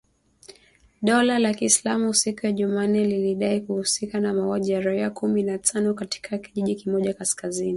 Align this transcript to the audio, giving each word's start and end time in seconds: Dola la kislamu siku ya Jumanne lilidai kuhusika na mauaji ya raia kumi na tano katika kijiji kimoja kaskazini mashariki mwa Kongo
Dola 1.01 1.39
la 1.39 1.53
kislamu 1.53 2.13
siku 2.13 2.45
ya 2.45 2.51
Jumanne 2.51 3.05
lilidai 3.07 3.61
kuhusika 3.61 4.19
na 4.19 4.33
mauaji 4.33 4.71
ya 4.71 4.81
raia 4.81 5.09
kumi 5.09 5.43
na 5.43 5.57
tano 5.57 5.93
katika 5.93 6.37
kijiji 6.37 6.75
kimoja 6.75 7.13
kaskazini 7.13 7.51
mashariki 7.51 7.59
mwa 7.59 7.61
Kongo 7.61 7.69